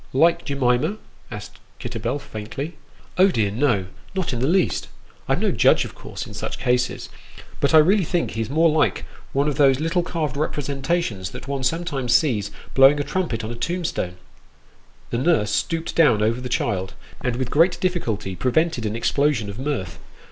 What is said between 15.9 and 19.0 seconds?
down over the child, and with great difficulty prevented an